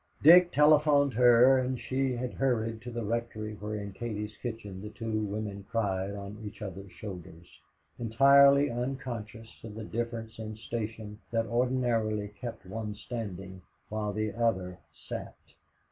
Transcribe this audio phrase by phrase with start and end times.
[0.23, 4.89] Dick telephoned her, and she had hurried to the rectory where in Katie's kitchen the
[4.89, 7.45] two women cried on each other's shoulders,
[7.99, 14.79] entirely unconscious of the difference in station that ordinarily kept one standing while the other
[14.91, 15.37] sat!